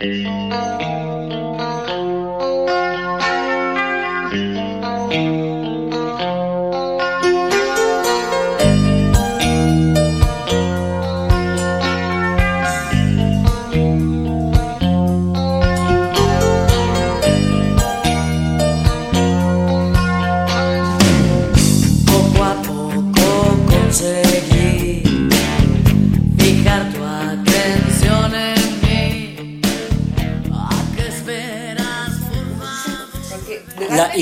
[0.00, 1.79] Poco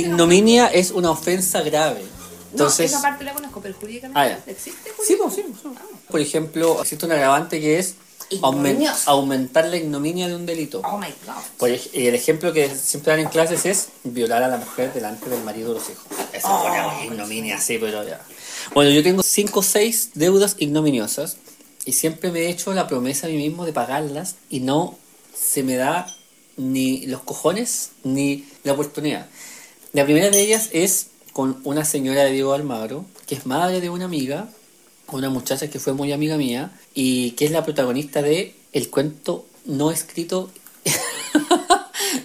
[0.08, 2.00] ignominia es una ofensa grave.
[2.00, 4.42] No, Entonces, esa parte la conozco, pero jurídicamente Ah, ya.
[4.50, 4.90] existe.
[5.06, 5.68] sí, pues, sí, pues, sí.
[6.10, 7.94] por ejemplo, existe un agravante que es
[9.06, 10.80] aumentar la ignominia de un delito.
[10.84, 11.34] Oh my god.
[11.56, 15.42] Por el ejemplo que siempre dan en clases es violar a la mujer delante del
[15.44, 16.04] marido o los hijos.
[16.32, 18.20] Eso Oh, es una ignominia, sí, pero ya.
[18.74, 21.36] Bueno, yo tengo cinco o seis deudas ignominiosas
[21.84, 24.98] y siempre me he hecho la promesa a mí mismo de pagarlas y no
[25.34, 26.06] se me da
[26.56, 29.27] ni los cojones ni la oportunidad.
[29.92, 33.89] La primera de ellas es con una señora de Diego Almagro, que es madre de
[33.89, 34.48] una amiga,
[35.11, 39.47] una muchacha que fue muy amiga mía y que es la protagonista de el cuento
[39.64, 40.50] no escrito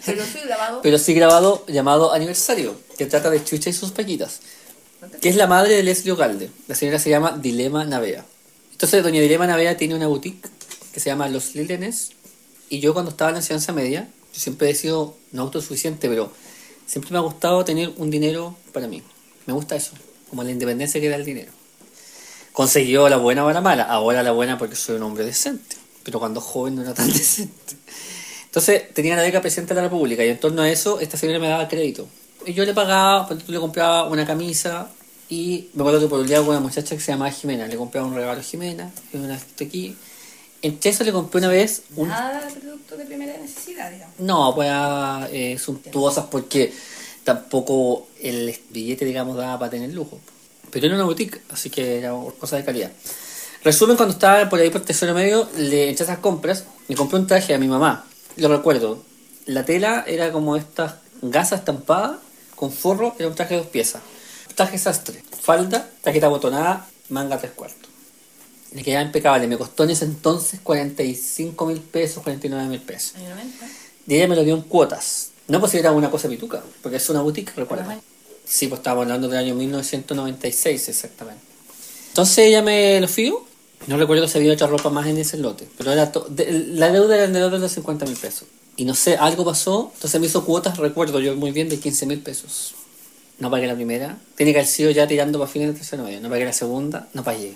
[0.06, 0.82] Pero soy grabado.
[0.82, 4.42] pero sí grabado llamado Aniversario, que trata de Chucha y sus paquitas,
[5.22, 6.50] que es la madre de Leslie Ogalde.
[6.68, 8.26] La señora se llama Dilema Navea.
[8.72, 10.50] Entonces, doña Dilema Navea tiene una boutique
[10.92, 12.12] que se llama Los Lilenes,
[12.70, 16.32] y yo cuando estaba en la enseñanza media, yo siempre he sido no autosuficiente, pero
[16.86, 19.02] siempre me ha gustado tener un dinero para mí.
[19.46, 19.94] Me gusta eso,
[20.30, 21.52] como la independencia que da el dinero.
[22.52, 26.20] Consiguió la buena o la mala, ahora la buena porque soy un hombre decente, pero
[26.20, 27.76] cuando joven no era tan decente.
[28.46, 31.40] Entonces tenía la beca presidente de la República y en torno a eso esta señora
[31.40, 32.08] me daba crédito.
[32.46, 34.90] Y yo le pagaba, tú le compraba una camisa
[35.30, 37.76] y me acuerdo que por el día con una muchacha que se llamaba Jimena, le
[37.76, 39.96] compraba un regalo a Jimena, y una aquí.
[40.64, 42.08] Entre eso le compré una vez un...
[42.08, 44.18] Nada de producto de primera necesidad, digamos.
[44.18, 44.70] No, pues
[45.32, 46.74] eh, suntuosas porque
[47.26, 50.20] tampoco el billete, digamos, daba para tener lujo.
[50.72, 52.92] Pero era una boutique, así que era cosa de calidad.
[53.62, 57.28] Resumen, cuando estaba por ahí por tercero medio, le eché esas compras y compré un
[57.28, 58.06] traje a mi mamá.
[58.38, 59.04] Lo recuerdo.
[59.46, 62.20] La tela era como estas gasas estampadas
[62.56, 64.02] con forro, era un traje de dos piezas.
[64.56, 67.93] Traje sastre, falda, taqueta botonada, manga tres cuartos.
[68.74, 73.16] Le quedaba impecable, me costó en ese entonces 45 mil pesos, 49 mil pesos.
[73.16, 73.66] Año 90.
[74.08, 75.30] Y ella me lo dio en cuotas.
[75.48, 78.00] No pues era una cosa pituca, porque es una boutique, recuerda.
[78.46, 81.42] Sí, pues estábamos hablando del año 1996 exactamente.
[82.10, 83.46] Entonces ella me lo fió.
[83.88, 87.16] No recuerdo si había otra ropa más en ese lote, pero era de- la deuda
[87.16, 88.46] era alrededor de los 50 mil pesos.
[88.78, 92.06] Y no sé, algo pasó, entonces me hizo cuotas, recuerdo yo muy bien, de 15
[92.06, 92.74] mil pesos.
[93.40, 96.22] No pagué la primera, tiene que haber sido ya tirando para fines de tercero medio.
[96.22, 97.56] No pagué la segunda, no pagué.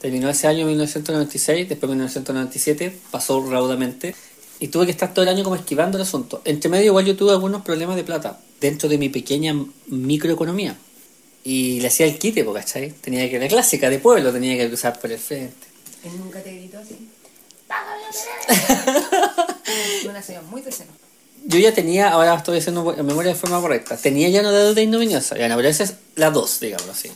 [0.00, 4.14] Terminó ese año 1996, después 1997, pasó raudamente
[4.60, 6.42] y tuve que estar todo el año como esquivando el asunto.
[6.44, 9.54] Entre medio igual yo tuve algunos problemas de plata dentro de mi pequeña
[9.86, 10.76] microeconomía.
[11.44, 12.90] Y le hacía el quite, ¿cachai?
[12.92, 15.66] Tenía que, la clásica de pueblo, tenía que cruzar por el frente.
[16.04, 17.08] Él nunca te gritó así.
[17.66, 19.58] ¡Págame la
[20.10, 20.90] Una señora muy tercera.
[21.44, 24.82] Yo ya tenía, ahora estoy haciendo en memoria de forma correcta, tenía ya una deuda
[24.82, 27.10] ignominiosa, ya no, pero esa es la 2, digamos así.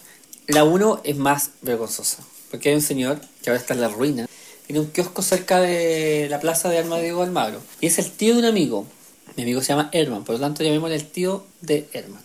[0.47, 2.19] La 1 es más vergonzosa,
[2.53, 4.29] porque hay un señor que ahora está en la ruina,
[4.67, 8.45] tiene un kiosco cerca de la plaza de Almagro, y es el tío de un
[8.45, 8.87] amigo.
[9.37, 12.21] Mi amigo se llama Herman, por lo tanto llamémosle el tío de Herman.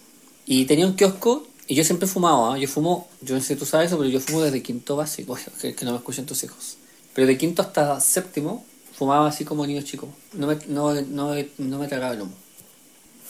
[0.46, 2.58] Y tenía un kiosco, y yo siempre fumaba, ¿ah?
[2.58, 5.38] yo fumo, yo no sé si tú sabes eso, pero yo fumo desde quinto básico,
[5.62, 6.76] que, que no me escuchen tus hijos.
[7.14, 10.10] Pero de quinto hasta séptimo fumaba así como niño chico.
[10.34, 12.34] No me, no, no, no me tragaba el humo.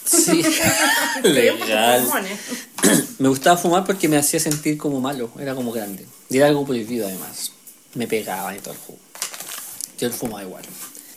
[0.08, 0.42] Sí,
[1.24, 2.02] legal.
[2.04, 2.40] Pulmones.
[3.20, 6.06] Me gustaba fumar porque me hacía sentir como malo, era como grande.
[6.30, 7.52] Y era algo prohibido además.
[7.94, 9.00] Me pegaba y todo el jugo.
[10.00, 10.64] Yo fumaba igual.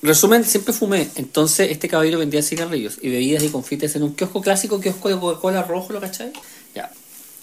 [0.03, 1.09] Resumen, siempre fumé.
[1.17, 5.19] Entonces este caballero vendía cigarrillos y bebidas y confites en un kiosco clásico, kiosco de
[5.19, 6.33] Coca-Cola rojo, ¿lo cachai?
[6.75, 6.91] Ya.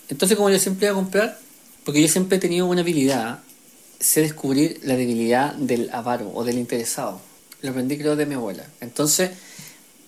[0.09, 1.39] Entonces como yo siempre iba a comprar,
[1.85, 3.39] porque yo siempre he tenido una habilidad,
[3.99, 7.21] sé descubrir la debilidad del avaro o del interesado.
[7.61, 8.65] Lo aprendí creo de mi abuela.
[8.81, 9.31] Entonces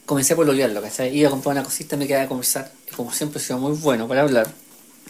[0.10, 1.16] comencé a pololearlo, ¿cachai?
[1.16, 2.72] Iba a comprar una cosita, me quedaba a conversar.
[2.92, 4.52] Y como siempre he sido muy bueno para hablar,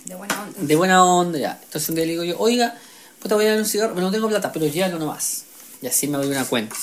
[0.03, 0.59] De buena onda.
[0.59, 1.57] de buena onda, ya.
[1.63, 2.77] Entonces un día le digo yo, oiga,
[3.21, 5.45] puta voy a dar un cigarro, pero no tengo plata, pero llévalo nomás.
[5.81, 6.75] Y así me doy una cuenta.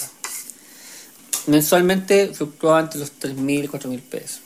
[1.46, 4.40] Mensualmente fluctuaba entre los 3.000 y 4.000 pesos.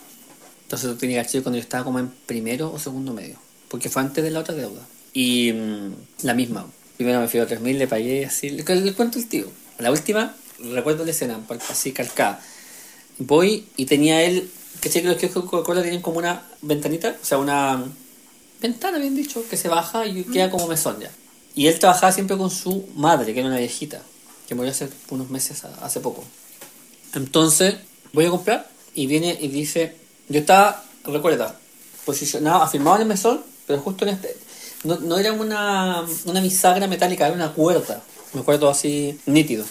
[0.65, 3.37] Entonces lo tenía que hacer cuando yo estaba como en primero o segundo medio.
[3.69, 4.83] Porque fue antes de la otra deuda.
[5.13, 5.95] Y mm,
[6.25, 6.67] la misma.
[6.97, 8.51] Primero me fui a 3.000, le pagué así.
[8.51, 9.47] Le, le cuento el tío.
[9.79, 11.39] La última, recuerdo la escena,
[11.71, 12.43] así calcada.
[13.21, 14.51] Voy y tenía él,
[14.81, 17.85] que que los kioscos de Coca-Cola tienen como una ventanita, o sea, una
[18.61, 21.11] ventana, bien dicho, que se baja y queda como mesón ya.
[21.55, 24.01] Y él trabajaba siempre con su madre, que era una viejita,
[24.49, 26.25] que murió hace unos meses, hace poco.
[27.15, 27.77] Entonces,
[28.13, 29.97] voy a comprar y viene y dice,
[30.29, 31.59] yo estaba, recuerda,
[32.07, 34.35] posicionado, afirmado en el mesón, pero justo en este,
[34.85, 38.03] no, no era una, una bisagra metálica, era una cuerda,
[38.33, 39.65] me acuerdo así nítido.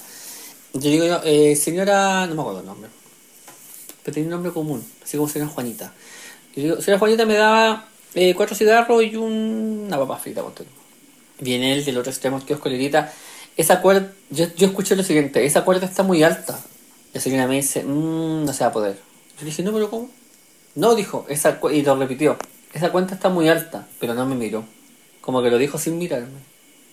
[0.74, 2.90] Yo digo, eh, señora, no me acuerdo el nombre,
[4.09, 5.94] pero tenía un nombre común, así como señora Juanita.
[6.56, 7.85] Yo digo, señora Juanita me daba
[8.15, 10.63] eh, cuatro cigarros y un- una papa frita, tú.
[11.39, 13.13] Viene él del otro extremo y le grita,
[13.56, 16.59] esa cuerda, yo, yo escuché lo siguiente, esa cuerda está muy alta.
[17.13, 18.95] La señora me dice, "Mm, no se va a poder.
[19.38, 20.09] Yo le dije, no, pero ¿cómo?
[20.75, 22.38] No, dijo, esa y lo repitió,
[22.73, 24.65] esa cuenta está muy alta, pero no me miró.
[25.21, 26.39] Como que lo dijo sin mirarme.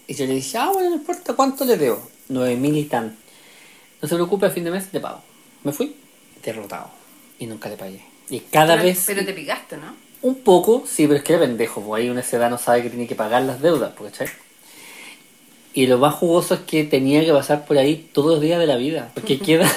[0.07, 2.09] Y yo le dije, ah, bueno, no importa, ¿cuánto le debo?
[2.29, 3.17] Nueve mil y tanto.
[4.03, 5.23] No se preocupe, a fin de mes le pago.
[5.65, 5.97] Me fui
[6.45, 6.91] derrotado.
[7.39, 8.03] Y nunca le pagué.
[8.29, 9.05] Y cada pero, vez...
[9.07, 9.95] Pero te picaste, ¿no?
[10.23, 12.91] Un poco, sí, pero es que era pendejo, pues ahí una edad no sabe que
[12.91, 14.29] tiene que pagar las deudas, pues, ¿cachai?
[15.75, 18.67] Y lo más jugoso es que tenía que pasar por ahí todos los días de
[18.67, 19.71] la vida, porque queda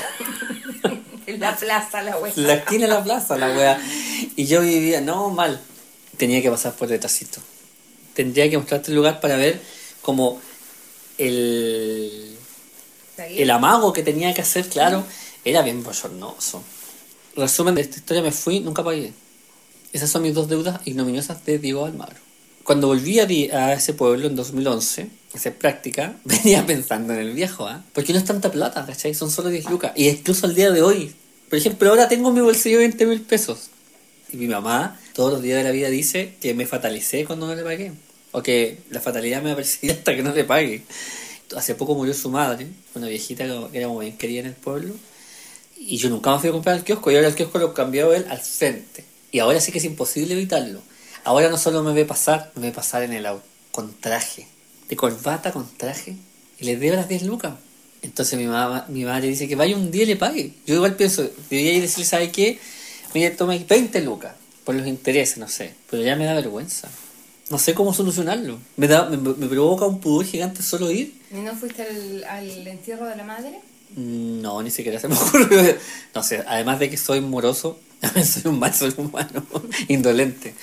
[1.27, 2.33] En la plaza, la wea.
[2.37, 3.79] la esquina de la plaza, la wea.
[4.35, 5.59] Y yo vivía, no, mal,
[6.17, 7.41] tenía que pasar por detrásito.
[8.13, 9.61] Tendría que mostrarte el lugar para ver
[10.01, 10.39] como
[11.17, 12.37] el,
[13.17, 15.03] el amago que tenía que hacer, claro,
[15.43, 16.63] era bien bochornoso.
[17.39, 19.13] Resumen de esta historia, me fui, nunca pagué.
[19.93, 22.17] Esas son mis dos deudas ignominiosas de Diego Almagro.
[22.63, 27.33] Cuando volví a, a ese pueblo en 2011, a hacer práctica, venía pensando en el
[27.33, 27.83] viejo, ¿ah?
[27.93, 29.13] Porque no es tanta plata, ¿cachai?
[29.13, 29.93] Son solo 10 lucas.
[29.95, 31.15] Y incluso al día de hoy,
[31.49, 33.69] por ejemplo, ahora tengo en mi bolsillo 20 mil pesos.
[34.31, 37.55] Y mi mamá todos los días de la vida dice que me fatalicé cuando no
[37.55, 37.91] le pagué.
[38.31, 40.83] O que la fatalidad me va a perseguir hasta que no le pague.
[41.55, 44.93] Hace poco murió su madre, una viejita que era muy bien querida en el pueblo.
[45.79, 47.09] Y yo nunca más fui a comprar al kiosco.
[47.09, 49.05] Y ahora el kiosco lo cambió él al frente.
[49.31, 50.81] Y ahora sí que es imposible evitarlo.
[51.23, 53.43] Ahora no solo me ve pasar, me ve pasar en el auto.
[53.71, 54.47] Con traje.
[54.89, 56.15] De corbata con traje.
[56.59, 57.53] Y le debo las 10 lucas.
[58.01, 60.53] Entonces mi, mamá, mi madre dice que vaya un día y le pague.
[60.65, 62.59] Yo igual pienso, debería ir a decirle, ¿sabe qué?
[63.13, 64.35] Mire, toma 20 lucas.
[64.63, 65.73] Por los intereses, no sé.
[65.89, 66.89] Pero ya me da vergüenza.
[67.49, 68.59] No sé cómo solucionarlo.
[68.77, 71.19] Me, da, me, me provoca un pudor gigante solo ir.
[71.31, 73.59] ¿Y no fuiste al, al entierro de la madre?
[73.95, 75.75] No, ni siquiera se me ocurrió.
[76.15, 77.79] No sé, además de que soy moroso,
[78.25, 79.45] soy un mal ser humano,
[79.87, 80.53] indolente.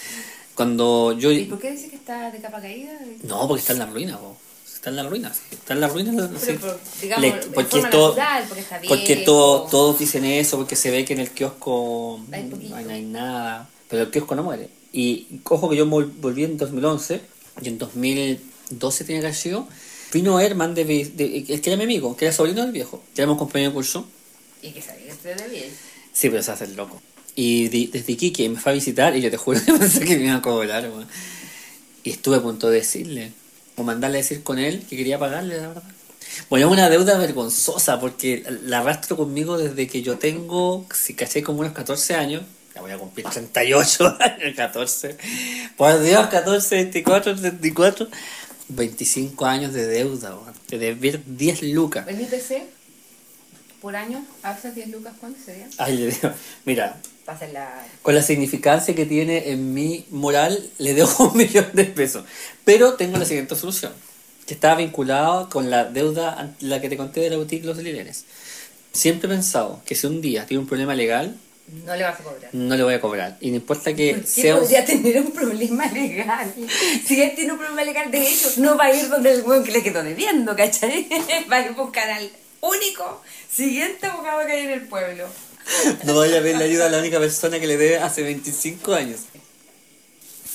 [0.54, 1.30] Cuando yo...
[1.32, 2.92] ¿Y por qué dices que está de capa caída?
[3.24, 4.36] No, porque está en la ruina, po.
[4.72, 6.12] está en la ruina, está en la ruina.
[6.28, 6.52] Pero sí.
[6.58, 9.24] por- digamos, Le- porque todo, natural, porque está porque viejo.
[9.24, 13.68] todo- todos dicen eso, porque se ve que en el kiosco Hay no hay nada,
[13.90, 14.70] pero el kiosco no muere.
[14.94, 17.20] Y ojo que yo vol- volví en 2011
[17.60, 19.68] y en 2012 tenía que haber sido.
[20.12, 23.22] Vino Herman, de, de- el que era mi amigo, que era sobrino del viejo, que
[23.22, 24.08] éramos compañeros de curso.
[24.62, 25.70] Y que sabía que de bien.
[26.12, 27.00] Sí, pero se hace el loco.
[27.34, 30.24] Y desde Iquique me fue a visitar y yo te juro que pensé que me
[30.26, 31.06] iba a cobrar, weón.
[32.04, 33.32] Y estuve a punto de decirle,
[33.76, 35.82] o mandarle a decir con él que quería pagarle, la verdad.
[36.48, 41.42] Bueno, es una deuda vergonzosa porque la arrastro conmigo desde que yo tengo, si caché
[41.42, 42.42] como unos 14 años,
[42.74, 45.16] ya voy a cumplir 38 años, 14.
[45.76, 48.08] Por Dios, 14, 24, 34,
[48.68, 50.54] 25 años de deuda, weón.
[50.68, 52.06] de deber 10 lucas.
[52.08, 52.62] El IPC
[53.80, 55.68] por año, a veces 10 lucas, ¿cuánto sería?
[55.78, 56.32] Ay, le digo,
[56.64, 56.96] mira,
[57.52, 57.86] la...
[58.02, 62.24] con la significancia que tiene en mi moral, le debo un millón de pesos.
[62.64, 63.92] Pero tengo la siguiente solución,
[64.46, 68.24] que está vinculado con la deuda, la que te conté de la boutique Los Lilenes.
[68.92, 71.36] Siempre he pensado que si un día tiene un problema legal,
[71.68, 72.50] No le vas a cobrar.
[72.52, 73.36] no le voy a cobrar.
[73.40, 76.52] Y no importa que ¿Por qué sea podría tener un problema legal?
[77.06, 79.64] Si él tiene un problema legal, de hecho, no va a ir donde el weón
[79.64, 81.08] que le quedó debiendo, ¿cachai?
[81.52, 82.30] Va a ir a buscar al
[82.60, 83.20] único
[83.52, 85.26] siguiente abogado que hay en el pueblo.
[86.04, 89.20] no vaya a pedirle ayuda a la única persona que le debe hace 25 años.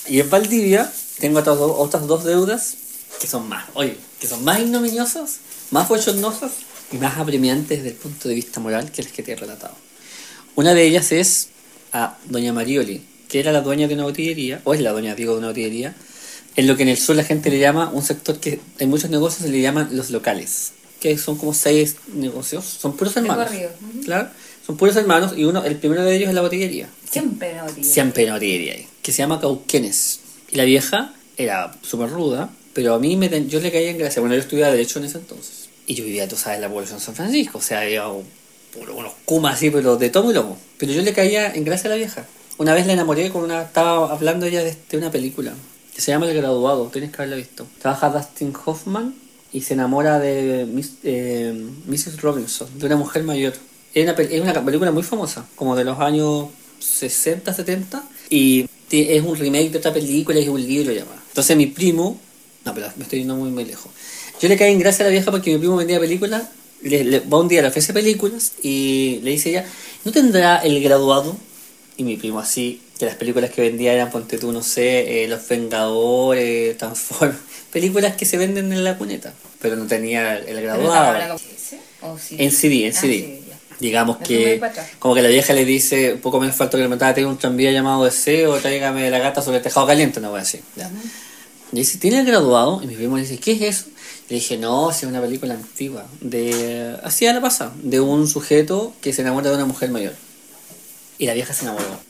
[0.08, 0.90] Y en Valdivia
[1.20, 2.74] tengo otras dos, otras dos deudas
[3.20, 5.40] que son más, oye, que son más ignominiosas,
[5.70, 6.52] más bochornosas
[6.90, 9.74] y más apremiantes desde el punto de vista moral que las que te he relatado.
[10.54, 11.48] Una de ellas es
[11.92, 15.32] a doña Marioli, que era la dueña de una botillería, o es la dueña, digo,
[15.32, 15.94] de una botillería,
[16.56, 19.10] en lo que en el sur la gente le llama un sector que en muchos
[19.10, 23.48] negocios se le llaman los locales, que son como seis negocios, son puros hermanos.
[24.04, 24.28] Claro,
[24.66, 26.88] son puros hermanos y uno, el primero de ellos es la botillería.
[27.10, 27.84] Siempre no tío.
[27.84, 30.20] Siempre una botillería que se llama Cauquenes.
[30.50, 34.20] Y la vieja era súper ruda, pero a mí me, yo le caía en gracia.
[34.20, 35.68] Bueno, yo estudiaba Derecho en ese entonces.
[35.86, 37.58] Y yo vivía, tú sabes, en la población de San Francisco.
[37.58, 38.04] O sea, había
[38.76, 40.58] unos kumas así, pero de tomo y lomo.
[40.78, 42.26] Pero yo le caía en gracia a la vieja.
[42.58, 43.62] Una vez la enamoré con una...
[43.62, 45.52] Estaba hablando ella de, de una película
[45.94, 46.86] que se llama El Graduado.
[46.92, 47.66] Tienes que haberla visto.
[47.80, 49.14] Trabaja Dustin Hoffman
[49.52, 51.52] y se enamora de Miss- eh,
[51.86, 52.20] Mrs.
[52.22, 53.52] Robinson, de una mujer mayor.
[53.94, 56.46] Es una, es una película muy famosa, como de los años
[56.78, 61.18] 60, 70, y es un remake de otra película y es un libro llamado.
[61.28, 62.18] Entonces mi primo,
[62.64, 63.92] no, pero me estoy yendo muy, muy lejos.
[64.40, 66.44] Yo le caí en gracia a la vieja porque mi primo vendía películas
[66.82, 69.66] le, le- va un día, le ofrece películas y le dice ella,
[70.04, 71.36] ¿no tendrá el graduado?
[71.96, 75.28] Y mi primo así, que las películas que vendía eran, ponte tú, no sé, eh,
[75.28, 77.38] Los Vengadores, Transformers,
[77.72, 81.36] películas que se venden en la cuneta, pero no tenía el graduado.
[82.04, 82.36] ¿O sí?
[82.38, 83.12] En CD, en Ah, CD.
[83.14, 83.38] sí.
[83.78, 84.60] Digamos Me que,
[85.00, 87.38] como que la vieja le dice, un poco me falta que le mataba, tengo un
[87.38, 90.60] tranvía llamado Deseo, tráigame la gata sobre el tejado caliente, una wea así.
[90.76, 90.88] Ya.
[91.72, 92.80] Y dice, ¿tiene el graduado?
[92.82, 93.84] Y mi primo le dice, ¿qué es eso?
[94.28, 99.12] Le dije, no, es una película antigua, de así la pasa, de un sujeto que
[99.12, 100.14] se enamora de una mujer mayor.
[101.18, 102.00] Y la vieja se enamoró.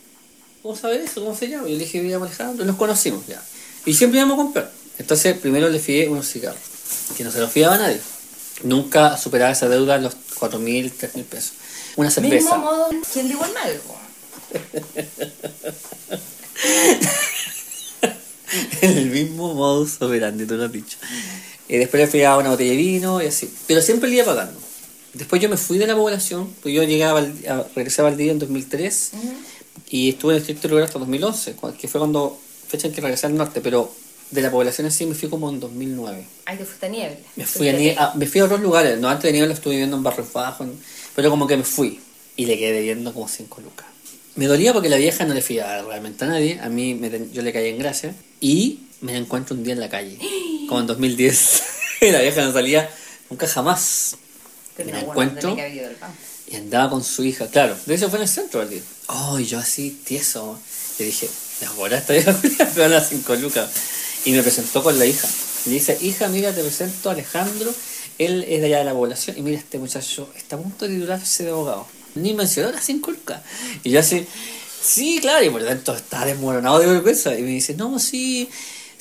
[0.62, 1.24] ¿Cómo saber eso?
[1.24, 1.68] ¿Cómo se llama?
[1.68, 3.42] Y yo le dije, voy a Alejandro, nos conocimos ya.
[3.84, 4.72] Y siempre íbamos a comprar.
[4.98, 6.60] Entonces, primero le fié unos cigarros,
[7.16, 8.00] que no se los fiaba a nadie.
[8.62, 11.52] Nunca superaba esa deuda los 4.000, 3.000 pesos.
[11.96, 12.34] Una cerveza.
[12.36, 13.96] Mismo modo, ¿quién digo el po?
[18.82, 20.98] el mismo modus operandi, tú lo has dicho.
[21.72, 23.50] Y después le fui a una botella de vino y así.
[23.66, 24.60] Pero siempre le iba pagando.
[25.14, 28.32] Después yo me fui de la población, pues yo llegaba al, a, regresaba al día
[28.32, 29.10] en 2003
[29.90, 32.38] y estuve en el distrito rural hasta 2011, cua- que fue cuando
[32.68, 33.90] fecha en que regresé al norte, pero
[34.30, 36.24] de la población en sí me fui como en 2009.
[36.46, 37.16] Ay, te fuiste a niebla.
[37.36, 39.74] Me fui a, Nie- a- me fui a otros lugares, no antes de Niebla estuve
[39.74, 40.68] viviendo en Barrios Bajos,
[41.14, 42.00] pero como que me fui
[42.36, 43.86] y le quedé debiendo como 5 lucas.
[44.34, 47.42] Me dolía porque la vieja no le fiaba realmente a nadie, a mí me yo
[47.42, 50.18] le caí en gracia y me la encuentro un día en la calle,
[50.68, 51.62] como en 2010.
[52.00, 52.90] y la vieja no salía
[53.28, 54.16] nunca jamás.
[54.78, 55.56] Me la encuentro
[56.52, 57.76] y andaba con su hija, claro.
[57.86, 58.82] De hecho fue en el centro del día.
[59.06, 60.58] Oh, y yo así, tieso.
[60.98, 61.28] Le dije,
[61.60, 62.38] me ahora esta vieja
[62.76, 63.70] me van a 5 lucas.
[64.26, 65.26] Y me presentó con la hija.
[65.64, 67.74] Y le dice, hija, mira, te presento a Alejandro.
[68.18, 69.38] Él es de allá de la población.
[69.38, 71.86] Y mira, este muchacho está a punto de titularse de abogado.
[72.16, 73.40] Ni mencionó las 5 lucas.
[73.82, 74.26] Y yo así,
[74.82, 75.42] sí, claro.
[75.42, 77.34] Y por dentro está desmoronado de vergüenza.
[77.38, 78.50] Y me dice, no, sí,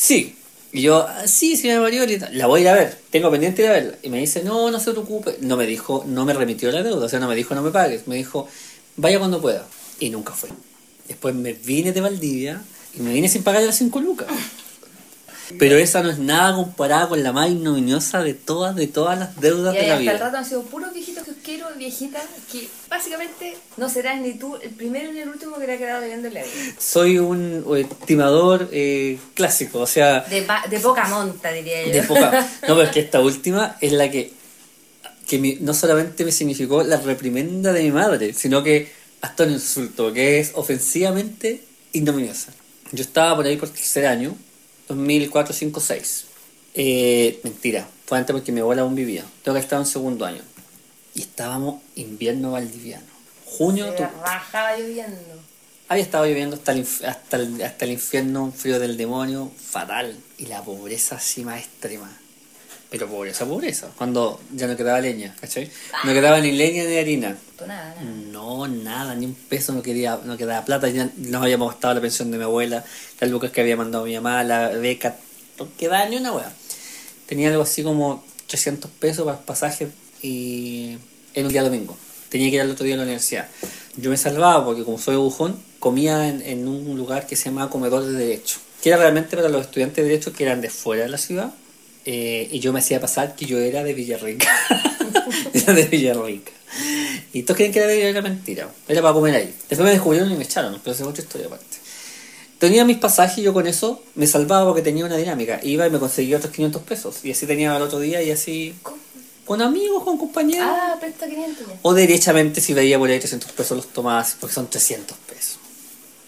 [0.05, 0.36] sí.
[0.74, 3.67] Y yo, "Ah, sí, señora Marioli, la voy a ir a ver, tengo pendiente de
[3.67, 3.98] ir a verla.
[4.03, 5.38] Y me dice, no, no se preocupe.
[5.41, 7.72] No me dijo, no me remitió la deuda, o sea, no me dijo, no me
[7.72, 8.08] pagues.
[8.08, 8.48] Me dijo,
[8.96, 9.65] vaya cuando pueda.
[10.00, 10.48] Y nunca fue.
[11.10, 12.62] Después me vine de Valdivia
[12.98, 14.29] y me vine sin pagar las 5 lucas.
[15.60, 19.36] Pero esa no es nada comparada con la más ignominiosa de todas, de todas las
[19.41, 20.17] deudas Y de la hasta el vida.
[20.17, 24.69] rato han sido puros viejitos que quiero, viejitas, que básicamente no serás ni tú el
[24.71, 26.43] primero ni el último que le ha quedado en la vida.
[26.79, 31.93] Soy un eh, timador eh, clásico, o sea, De, de poca monta, diría yo.
[31.93, 32.31] de poca.
[32.67, 34.31] No, pero es que esta última es la que,
[35.27, 39.51] que mi- no solamente me significó la reprimenda de mi madre, sino que hasta un
[39.51, 42.53] insulto, que es ofensivamente ignominiosa.
[42.91, 44.36] Yo estaba por ahí por tercer año,
[44.89, 46.25] 2004, 5, 6.
[46.74, 49.24] Eh, mentira, fue antes porque mi abuela aún vivía.
[49.43, 50.41] Tengo que estar en segundo año.
[51.13, 53.06] Y estábamos invierno valdiviano.
[53.46, 55.20] Junio, Se rajaba lloviendo.
[55.89, 60.15] había estado lloviendo hasta el, hasta, el, hasta el infierno, un frío del demonio, fatal.
[60.38, 62.10] Y la pobreza así más extrema.
[62.89, 63.88] Pero pobreza, pobreza.
[63.98, 65.70] Cuando ya no quedaba leña, ¿cachai?
[66.03, 67.38] No quedaba ni leña ni harina.
[67.65, 67.96] Nada.
[68.01, 72.01] No, nada, ni un peso no quería, no quedaba plata, ya nos habíamos gastado la
[72.01, 72.84] pensión de mi abuela,
[73.20, 75.15] las lucas que había mandado mi mamá, la beca,
[75.60, 76.51] no quedaba ni una hueá.
[77.27, 79.88] Tenía algo así como 300 pesos para pasajes
[80.21, 80.97] y
[81.33, 81.97] en un día domingo.
[82.29, 83.47] Tenía que ir al otro día a la universidad.
[83.97, 87.69] Yo me salvaba porque como soy bujón, comía en, en un lugar que se llamaba
[87.69, 91.03] Comedor de Derecho, que era realmente para los estudiantes de Derecho que eran de fuera
[91.03, 91.53] de la ciudad.
[92.05, 94.47] eh, y yo me hacía pasar que yo era de Villarrica.
[95.53, 96.51] era de Villarrica.
[97.33, 98.69] Y todos creen que era de era mentira.
[98.87, 99.53] Era para comer ahí.
[99.69, 101.77] Después me descubrieron y me echaron, pero esa es otra historia aparte.
[102.59, 105.59] Tenía mis pasajes y yo con eso me salvaba porque tenía una dinámica.
[105.63, 107.25] Iba y me conseguía otros 500 pesos.
[107.25, 108.75] Y así tenía al otro día y así...
[108.83, 109.00] ¿Cómo?
[109.45, 110.67] Con amigos, con compañeros.
[110.69, 111.74] Ah, presta 500 ya.
[111.81, 115.57] O derechamente si veía por ahí 300 pesos los tomabas porque son 300 pesos.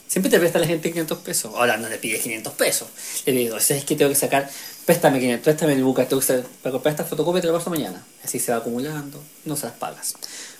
[0.08, 1.52] Siempre te presta la gente 500 pesos.
[1.54, 2.88] Ahora no le pides 500 pesos.
[3.26, 4.48] Le digo, es que tengo que sacar,
[4.84, 7.70] préstame 500, préstame el buca, tengo que sacar- para comprar esta fotocopia te la paso
[7.70, 8.04] mañana.
[8.22, 10.14] Así se va acumulando, no se las pagas.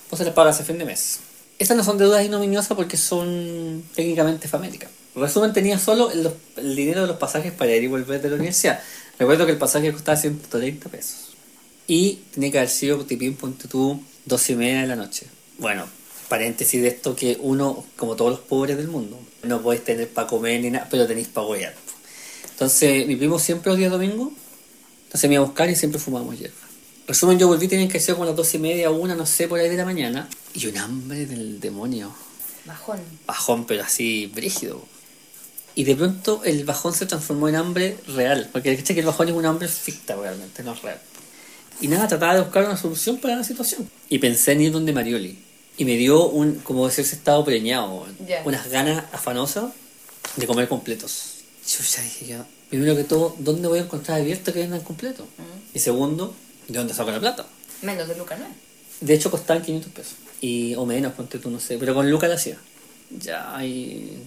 [0.09, 1.19] Vos se las pagas a fin de mes.
[1.59, 4.89] Estas no son deudas ignominiosas porque son técnicamente famélicas.
[5.15, 8.29] En resumen, tenía solo el, el dinero de los pasajes para ir y volver de
[8.29, 8.81] la universidad.
[9.17, 11.24] Recuerdo que el pasaje costaba 130 pesos.
[11.87, 15.27] Y tenía que haber sido tipín, ponte tú, dos y media de la noche.
[15.57, 15.85] Bueno,
[16.27, 20.27] paréntesis de esto que uno, como todos los pobres del mundo, no podéis tener para
[20.27, 21.75] comer ni nada, pero tenéis para huear.
[22.49, 24.31] Entonces, mi primo siempre los días domingos,
[25.05, 26.55] entonces me iba a buscar y siempre fumábamos hierba.
[27.07, 29.59] Resumen, yo volví, tenían que ser como las dos y media, una, no sé, por
[29.59, 32.15] ahí de la mañana, y un hambre del demonio.
[32.65, 32.99] Bajón.
[33.27, 34.83] Bajón, pero así, brígido.
[35.75, 39.35] Y de pronto el bajón se transformó en hambre real, porque que el bajón es
[39.35, 41.01] un hambre ficta realmente, no es real.
[41.81, 43.89] Y nada, trataba de buscar una solución para la situación.
[44.09, 45.37] Y pensé en ir donde Marioli.
[45.77, 48.41] Y me dio un, como decirse, estado preñado, Ya.
[48.45, 49.73] unas ganas afanosas
[50.37, 51.33] de comer completos.
[51.67, 55.27] Yo ya dije yo, primero que todo, ¿dónde voy a encontrar abierto que vendan completo?
[55.73, 56.33] Y segundo,
[56.67, 57.45] ¿de dónde saco la plata?
[57.81, 58.45] Menos de Lucas, ¿no?
[59.01, 60.13] De hecho, costaban 500 pesos.
[60.39, 61.77] Y, o menos, ponte tú, no sé.
[61.77, 62.57] Pero con Luca lo hacía.
[63.19, 64.17] Ya ahí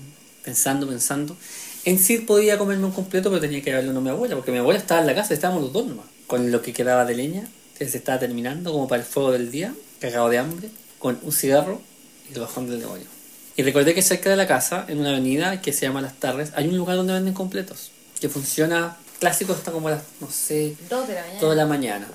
[0.44, 1.36] pensando, pensando.
[1.84, 4.52] En sí podía comerme un completo, pero tenía que darle uno a mi abuela, porque
[4.52, 6.06] mi abuela estaba en la casa, estábamos los dos nomás.
[6.28, 9.50] Con lo que quedaba de leña, que se estaba terminando, como para el fuego del
[9.50, 10.68] día, cagado de hambre,
[11.00, 11.82] con un cigarro
[12.30, 13.06] y el bajón del demonio.
[13.56, 16.52] Y recordé que cerca de la casa, en una avenida que se llama Las Tardes,
[16.54, 20.76] hay un lugar donde venden completos, que funciona clásico hasta como a las, no sé,
[20.88, 21.40] Dos de la mañana.
[21.40, 22.08] toda la mañana.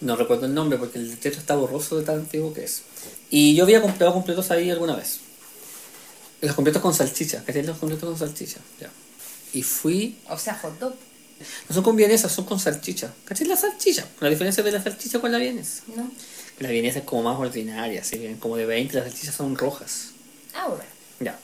[0.00, 2.82] No recuerdo el nombre porque el techo está borroso de tan antiguo que es.
[3.30, 5.20] Y yo había comprado completos ahí alguna vez.
[6.40, 7.44] Los completos con salchicha.
[7.44, 8.60] ¿Qué los completos con salchicha?
[8.80, 8.90] Ya.
[9.52, 10.16] Y fui.
[10.28, 10.94] O sea, hot dog.
[11.68, 13.12] No son con vienesa, son con salchicha.
[13.24, 14.06] ¿Cachai la salchicha?
[14.20, 15.82] La diferencia de la salchicha con la vienesa.
[15.94, 16.10] ¿No?
[16.58, 20.10] La vienesa es como más ordinaria, que como de 20, las salchichas son rojas.
[20.54, 20.84] Ah, bueno.
[21.20, 21.38] Ya.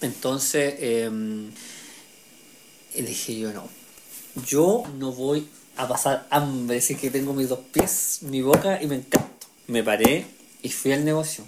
[0.00, 1.10] Entonces, eh,
[2.94, 3.68] y dije yo no.
[4.46, 8.86] Yo no voy a pasar hambre, así que tengo mis dos pies, mi boca y
[8.86, 9.46] me encanto.
[9.66, 10.26] Me paré
[10.62, 11.44] y fui al negocio.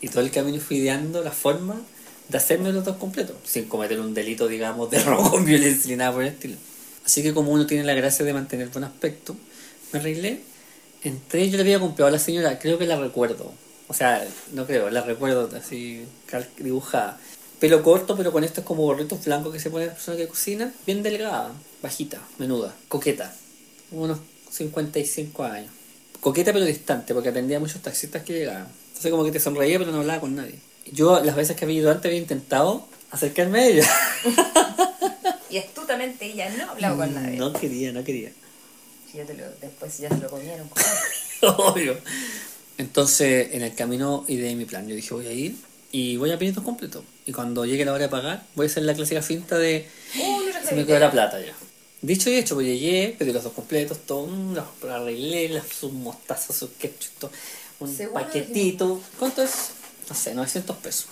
[0.00, 1.80] Y todo el camino fui ideando la forma
[2.28, 5.96] de hacerme los dos completos, sin cometer un delito, digamos, de robo con violencia ni
[5.96, 6.56] nada por el estilo.
[7.08, 9.34] Así que como uno tiene la gracia de mantener buen aspecto,
[9.94, 10.42] me arreglé.
[11.02, 13.50] Entré, yo le había comprado a la señora, creo que la recuerdo.
[13.88, 16.04] O sea, no creo, la recuerdo así
[16.58, 17.18] dibujada.
[17.60, 20.74] Pelo corto, pero con estos como gorritos blancos que se ponen las personas que cocinan.
[20.84, 21.50] Bien delgada,
[21.82, 23.34] bajita, menuda, coqueta.
[23.90, 24.18] Unos
[24.50, 25.72] 55 años.
[26.20, 28.68] Coqueta pero distante, porque atendía a muchos taxistas que llegaban.
[28.88, 30.58] Entonces como que te sonreía pero no hablaba con nadie.
[30.92, 33.90] Yo las veces que había ido antes había intentado acercarme a ella.
[35.50, 37.36] Y astutamente ella no hablaba con nadie.
[37.36, 38.32] No quería, no quería.
[39.14, 40.68] Ya te lo, después ya se lo comieron.
[41.42, 41.98] Obvio.
[42.76, 44.86] Entonces, en el camino ideé mi plan.
[44.86, 45.56] Yo dije, voy a ir
[45.90, 47.04] y voy a pedir dos completos.
[47.26, 49.88] Y cuando llegue la hora de pagar, voy a hacer la clásica finta de
[50.20, 51.54] Oh, no se me quedó la plata ya.
[52.00, 55.92] Dicho y hecho, pues llegué, pedí los dos completos, todo, mm, los arreglé, las, sus
[55.92, 57.30] mostazas, sus ketchup, todo,
[57.80, 59.02] un Seguro paquetito.
[59.18, 59.70] ¿Cuánto es?
[60.08, 61.06] No sé, 900 pesos.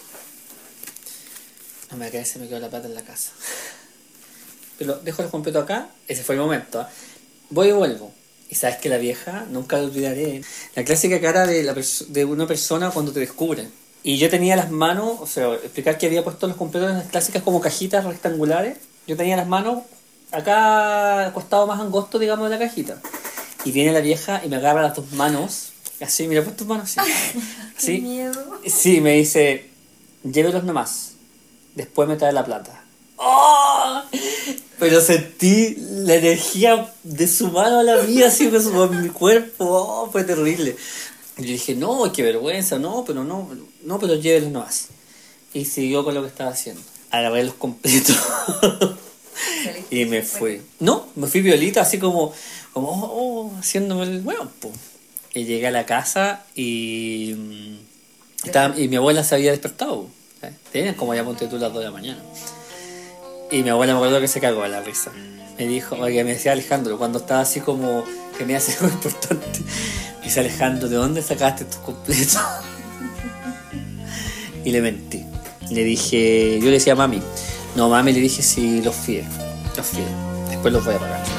[1.90, 3.33] No me cae, se me quedó la plata en la casa.
[4.79, 6.81] Pero dejo los completos acá, ese fue el momento.
[6.81, 6.91] ¿ah?
[7.51, 8.12] Voy y vuelvo.
[8.49, 10.43] Y sabes que la vieja, nunca lo olvidaré,
[10.77, 13.69] la clásica cara de, la de una persona cuando te descubre.
[14.05, 17.09] Y yo tenía las manos, o sea, explicar que había puesto los completos en las
[17.09, 18.79] clásicas como cajitas rectangulares.
[19.09, 19.83] Yo tenía las manos
[20.31, 23.01] acá al costado más angosto, digamos, de la cajita.
[23.65, 25.73] Y viene la vieja y me agarra las dos manos.
[26.01, 27.11] Así, mira, pon tus manos así.
[27.33, 28.01] Qué Así.
[28.01, 28.61] miedo.
[28.65, 29.71] Sí, me dice,
[30.23, 31.15] llévelos nomás.
[31.75, 32.85] Después me trae la plata.
[33.16, 34.02] ¡Oh!
[34.79, 39.09] Pero sentí la energía de su mano a la mía, así con su- con mi
[39.09, 39.64] cuerpo.
[39.64, 40.11] ¡Oh!
[40.11, 40.76] Fue terrible.
[41.38, 43.48] Y yo dije, no, qué vergüenza, no, pero no,
[43.85, 44.88] no, pero llévelos nomás.
[45.55, 46.83] Y siguió con lo que estaba haciendo.
[47.11, 48.16] Agarré los completos.
[49.90, 50.62] Y me fui.
[50.81, 52.33] No, me fui violita, así como,
[52.72, 54.72] como oh, oh, haciéndome el bueno, po.
[55.35, 60.09] Y llegué a la casa y, mm, estaba- y mi abuela se había despertado.
[60.40, 60.57] ¿sabes?
[60.72, 62.22] Tenían como ya ponte tú las 2 de la mañana.
[63.50, 65.12] Y mi abuela me acuerdo que se cagó a la risa.
[65.59, 68.04] Me dijo, porque me decía Alejandro, cuando estaba así como
[68.37, 69.61] que me hace algo importante.
[70.18, 72.38] Me dice Alejandro, ¿de dónde sacaste estos completos?
[74.64, 75.24] y le mentí.
[75.70, 77.20] Le dije, yo le decía a mami,
[77.74, 79.24] no mami, le dije si los fié,
[79.76, 80.04] los fié,
[80.48, 81.36] después los voy a pagar.